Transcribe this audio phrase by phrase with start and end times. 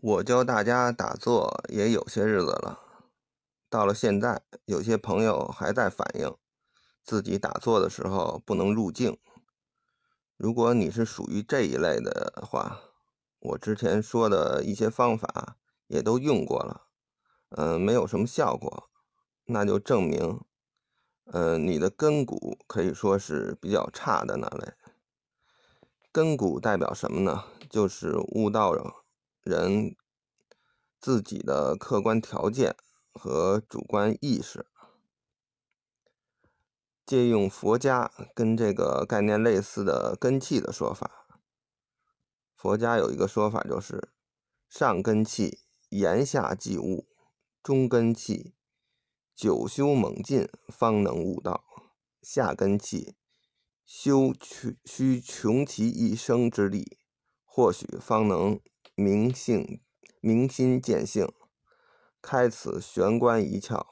[0.00, 2.78] 我教大家打坐也有些日子了，
[3.68, 6.36] 到了现在，有些朋友还在反映
[7.02, 9.18] 自己打坐的时候不能入静。
[10.36, 12.78] 如果你是属于这一类的话，
[13.40, 15.56] 我之前说的一些方法
[15.88, 16.82] 也都用过了，
[17.48, 18.88] 嗯，没有什么效果，
[19.46, 20.40] 那就证明，
[21.32, 24.74] 嗯，你的根骨可以说是比较差的那类。
[26.12, 27.46] 根骨代表什么呢？
[27.68, 28.72] 就是悟道
[29.48, 29.96] 人
[31.00, 32.76] 自己的客观条件
[33.14, 34.66] 和主观意识，
[37.06, 41.26] 借用佛家跟这个概念类似的根气的说法。
[42.54, 44.10] 佛家有一个说法，就是
[44.68, 47.08] 上根气言下即悟，
[47.62, 48.54] 中根气
[49.34, 51.64] 久修猛进方能悟道，
[52.20, 53.14] 下根气
[53.86, 54.34] 修
[54.84, 56.98] 需穷其一生之力，
[57.46, 58.60] 或许方能
[58.98, 59.80] 明性。
[60.20, 61.32] 明心见性，
[62.20, 63.86] 开此玄关一窍。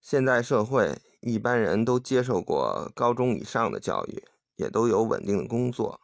[0.00, 4.24] 现在社会一般人都接受过高中以上的教育，
[4.56, 6.00] 也都有稳定的工作，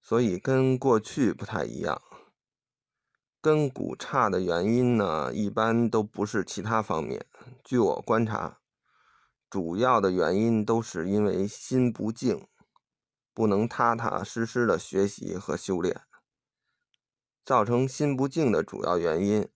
[0.00, 2.00] 所以跟过去不太一样。
[3.40, 7.26] 根骨差的原因呢，一般都不是其他方面。
[7.64, 8.60] 据我观察，
[9.50, 12.46] 主要的原因都是因为心不静，
[13.34, 16.02] 不能踏踏实实的学习和修炼。
[17.44, 19.46] 造成心不静的主要原因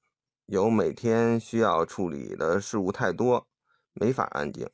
[0.45, 3.47] 有：每天需要处理的事物太多，
[3.95, 4.67] 没法安静；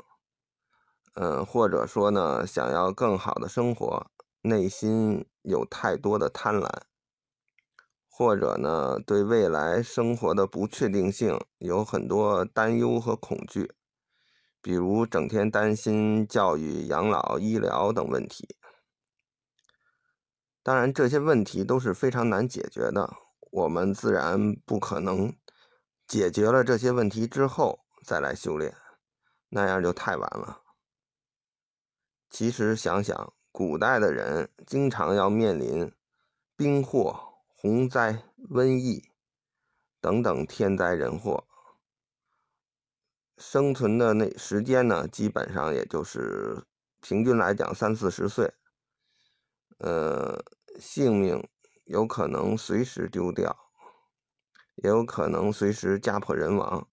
[1.15, 4.11] 嗯，或者说呢，想要更好的生活，
[4.43, 6.69] 内心有太多的贪婪；
[8.09, 13.73] 或者呢，对未来生活的不确定性有很多担忧和恐惧，
[14.61, 18.57] 比如整天担心教育、养老、医疗等问题。
[20.65, 23.15] 当然，这些问题都是非常难解决的。
[23.51, 25.37] 我们自然不可能
[26.07, 28.75] 解决了这些问题之后再来修炼，
[29.51, 30.63] 那样就太晚了。
[32.31, 35.93] 其实想想，古代的人经常要面临
[36.57, 37.15] 兵祸、
[37.47, 39.11] 洪灾、瘟疫
[40.01, 41.47] 等等天灾人祸，
[43.37, 46.65] 生存的那时间呢，基本上也就是
[47.03, 48.55] 平均来讲三四十岁。
[49.79, 50.43] 呃，
[50.79, 51.49] 性命
[51.85, 53.57] 有可能随时丢掉，
[54.77, 56.89] 也有可能随时家破人亡。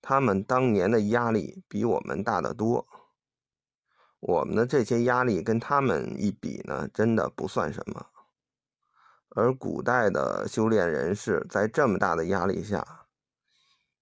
[0.00, 2.88] 他们当年的压力比我们大得多，
[4.18, 8.06] 我们的这些压力跟他们一比呢，真的不算什么。
[9.28, 13.06] 而古代的修炼人士在这么大的压力下，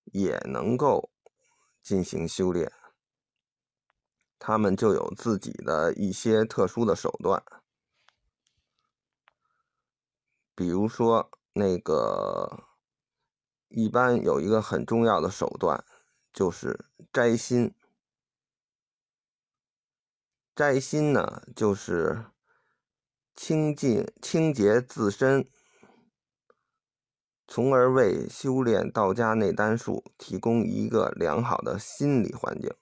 [0.07, 1.11] 也能够
[1.83, 2.73] 进行修炼。
[4.41, 7.43] 他们就有自己的一些特殊的手段，
[10.55, 12.65] 比如说那个，
[13.69, 15.85] 一般有一个很重要的手段，
[16.33, 17.75] 就是摘心。
[20.57, 22.25] 摘心呢，就是
[23.37, 25.47] 清净清洁自身，
[27.47, 32.75] 从而为修炼道家内丹术提供一个良好的心理环境。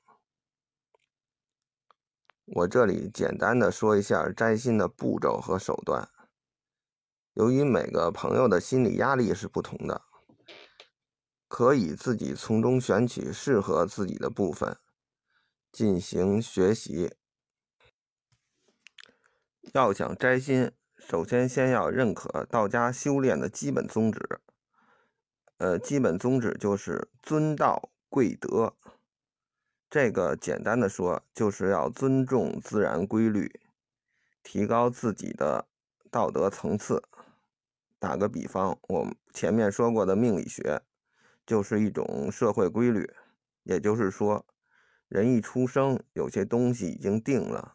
[2.50, 6.08] 我这里简单的说一下摘心的步骤和手段。
[7.34, 10.02] 由于每个朋友的心理压力是不同的，
[11.46, 14.76] 可以自己从中选取适合自己的部分
[15.70, 17.14] 进行学习。
[19.74, 24.40] 要想摘心，首先先要认可道家修炼的基本宗旨。
[25.58, 28.74] 呃，基本宗旨就是尊道贵德。
[29.90, 33.50] 这个简单的说，就是要尊重自然规律，
[34.42, 35.66] 提高自己的
[36.10, 37.02] 道德层次。
[37.98, 40.82] 打个比方，我前面说过的命理学，
[41.46, 43.10] 就是一种社会规律。
[43.62, 44.44] 也就是说，
[45.08, 47.74] 人一出生，有些东西已经定了，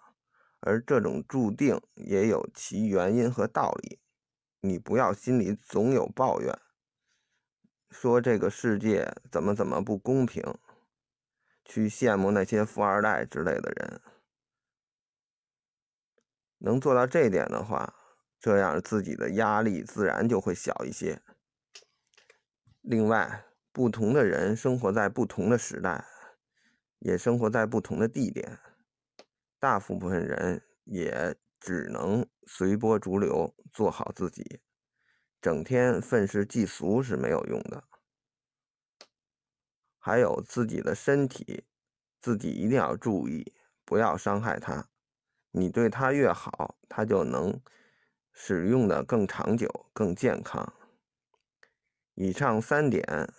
[0.60, 4.00] 而这种注定也有其原因和道理。
[4.62, 6.58] 你不要心里总有抱怨，
[7.90, 10.44] 说这个世界怎么怎么不公平。
[11.66, 14.02] 去羡慕那些富二代之类的人，
[16.60, 17.94] 能做到这点的话，
[18.40, 21.22] 这样自己的压力自然就会小一些。
[22.82, 26.06] 另外，不同的人生活在不同的时代，
[27.00, 28.60] 也生活在不同的地点，
[29.60, 34.60] 大部分人也只能随波逐流，做好自己，
[35.42, 37.86] 整天愤世嫉俗是没有用的。
[40.06, 41.64] 还有自己的身体，
[42.20, 43.54] 自己一定要注意，
[43.86, 44.90] 不要伤害他。
[45.52, 47.58] 你对他越好，他就能
[48.34, 50.74] 使用的更长久、更健康。
[52.16, 53.32] 以上三点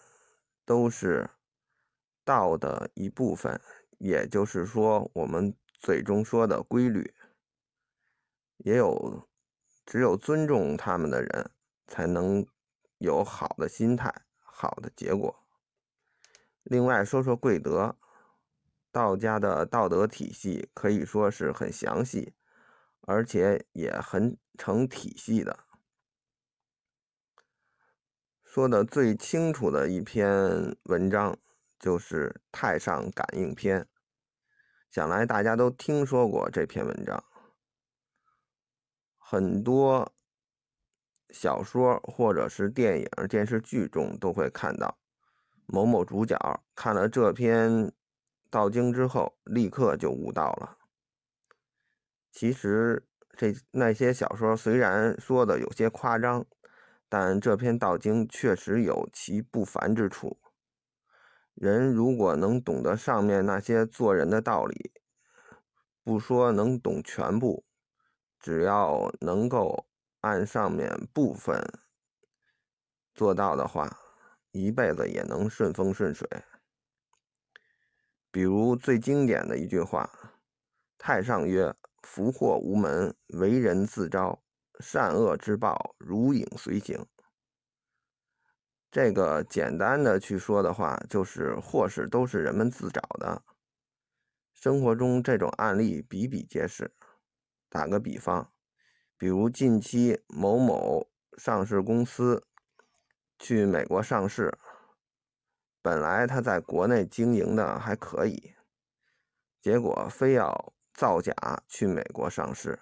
[0.65, 1.29] 都是
[2.25, 3.61] 道的一部分，
[3.99, 7.13] 也就是说，我们嘴中说的规律。
[8.57, 9.29] 也有，
[9.85, 11.51] 只有尊重他们的人，
[11.87, 12.47] 才能
[12.97, 15.44] 有好的心态、好的结果。
[16.65, 17.97] 另外，说说贵德，
[18.91, 22.35] 道家的道德体系可以说是很详细，
[23.03, 25.61] 而且也很成体系的。
[28.43, 31.37] 说的最清楚的一篇文章
[31.79, 33.81] 就是《太上感应篇》，
[34.91, 37.23] 想来大家都听说过这篇文章。
[39.19, 40.13] 很多
[41.31, 44.97] 小说或者是电影、电视剧中都会看到
[45.67, 47.93] 某某主角看了这篇
[48.51, 50.79] 道经之后，立刻就悟道了。
[52.31, 53.07] 其实
[53.37, 56.45] 这那些小说虽然说的有些夸张。
[57.07, 60.41] 但这篇道经确实有其不凡之处。
[61.55, 64.91] 人如果能懂得上面那些做人的道理，
[66.03, 67.65] 不说能懂全部，
[68.41, 69.87] 只要能够
[70.23, 71.63] 按上面部分
[73.15, 73.97] 做到的话，
[74.55, 76.29] 一辈子也能顺风顺水。
[78.31, 80.09] 比如最经典的一句话
[80.97, 84.41] ：“太上曰，福祸无门，为人自招。”
[84.81, 87.07] 善恶之报，如影随形。
[88.91, 93.45] 这个简单的去说的话，就是祸事都是人们自找的。
[94.53, 96.93] 生活中这种案例比比皆是。
[97.69, 98.53] 打个比方，
[99.17, 101.09] 比如近期某某
[101.39, 102.45] 上市公司
[103.39, 104.57] 去美国上市，
[105.83, 108.55] 本来他在国内经营的还可以，
[109.61, 111.35] 结果非要造假
[111.69, 112.81] 去美国上市。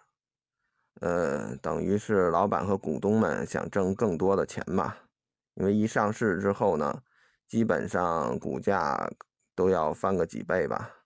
[1.01, 5.09] 呃，等于是老板和股东们想挣更多的钱吧，
[5.55, 7.03] 因为一上市之后呢，
[7.49, 9.11] 基本上股价
[9.55, 10.99] 都要翻个几倍吧。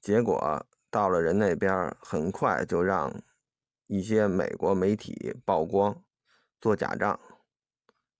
[0.00, 3.22] 结果到了人那边，很快就让
[3.86, 6.02] 一些美国媒体曝光
[6.60, 7.18] 做假账，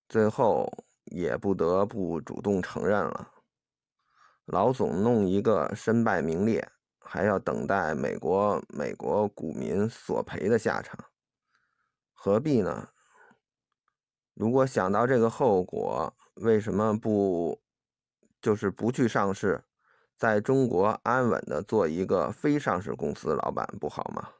[0.08, 3.32] 最后也不得不主动承认了。
[4.44, 6.72] 老总弄一个身败名裂。
[7.08, 10.98] 还要等待美国美国股民索赔的下场，
[12.12, 12.88] 何必呢？
[14.34, 17.62] 如果想到这个后果，为什么不
[18.42, 19.62] 就是不去上市，
[20.18, 24.32] 在中国安稳的做一个非上市公司老板不好吗？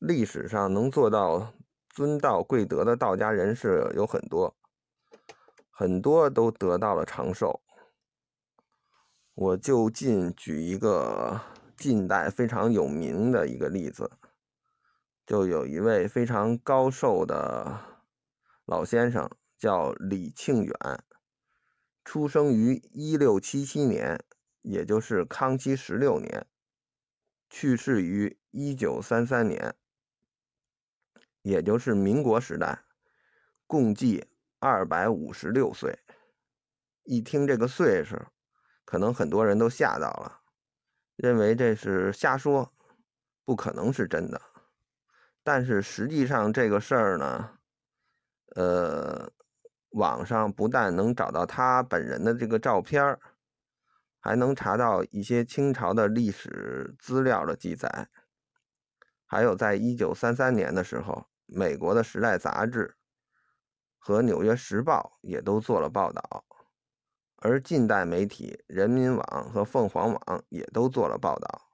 [0.00, 1.52] 历史上能做到
[1.90, 4.56] 尊道贵德的道家人士有很多，
[5.70, 7.60] 很多都得到了长寿。
[9.34, 11.42] 我就近举一个
[11.76, 14.10] 近代非常有名的一个例子，
[15.26, 17.80] 就有一位非常高寿的
[18.64, 20.74] 老先生，叫李庆远，
[22.02, 24.24] 出生于一六七七年，
[24.62, 26.46] 也就是康熙十六年，
[27.50, 29.74] 去世于一九三三年，
[31.42, 32.78] 也就是民国时代，
[33.66, 34.26] 共计
[34.58, 35.98] 二百五十六岁。
[37.04, 38.16] 一听这个岁数。
[38.82, 40.40] 可能很多人都吓到了，
[41.14, 42.72] 认为这是瞎说，
[43.44, 44.42] 不可能是真的。
[45.44, 47.50] 但是实际上这个事儿呢，
[48.56, 49.30] 呃，
[49.90, 53.16] 网上不但能找到他本人的这个照片
[54.18, 58.08] 还能查到一些清朝的历史资料的记载。
[59.24, 62.96] 还有，在一九三三年的时候，美国的《时代》杂志
[63.98, 66.44] 和《纽约时报》也都做了报道。
[67.42, 71.70] 而近代媒体人民网和凤凰网也都做了报道。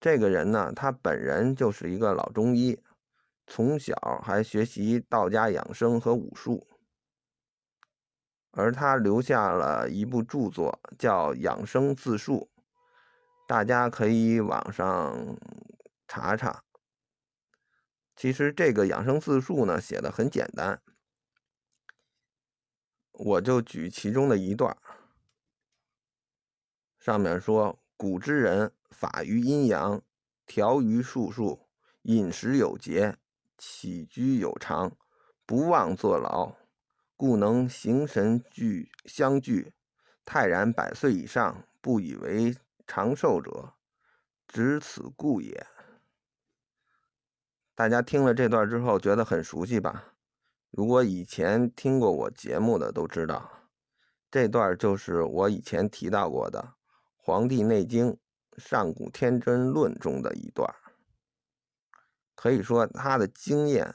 [0.00, 2.82] 这个人呢，他本人就是一个老中医，
[3.46, 6.66] 从小还学习道家养生和武术，
[8.50, 12.50] 而他留下了一部著作叫《养生自述》，
[13.46, 15.36] 大家可以网上
[16.08, 16.64] 查查。
[18.14, 20.80] 其实这个养生自述呢，写的很简单。
[23.12, 24.76] 我就举其中的一段
[26.98, 30.02] 上面说：“古之人法于阴阳，
[30.46, 31.68] 调于术数，
[32.02, 33.16] 饮食有节，
[33.58, 34.96] 起居有常，
[35.44, 36.54] 不妄作劳，
[37.16, 39.74] 故能形神俱相聚，
[40.24, 43.74] 泰然百岁以上，不以为长寿者，
[44.46, 45.66] 只此故也。”
[47.74, 50.14] 大家听了这段之后，觉得很熟悉吧？
[50.70, 53.50] 如果以前听过我节目的都知道，
[54.30, 56.60] 这段就是我以前提到过的
[57.16, 58.10] 《黄帝内经·
[58.56, 60.74] 上古天真论》中的一段。
[62.34, 63.94] 可以说，他的经验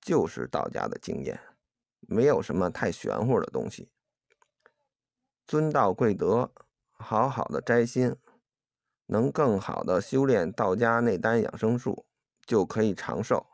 [0.00, 1.40] 就是道家的经验，
[2.00, 3.90] 没有什么太玄乎的东西。
[5.46, 6.52] 尊道贵德，
[6.92, 8.14] 好好的摘心，
[9.06, 12.06] 能更好的修炼道家内丹养生术，
[12.50, 13.46] 就可以长寿。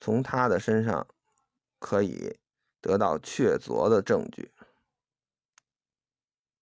[0.00, 1.06] 从他的身上
[1.78, 2.36] 可以
[2.80, 4.50] 得到确凿的证据。